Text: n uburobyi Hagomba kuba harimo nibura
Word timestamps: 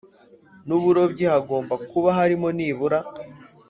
n 0.67 0.69
uburobyi 0.77 1.25
Hagomba 1.33 1.75
kuba 1.89 2.09
harimo 2.17 2.47
nibura 2.57 2.99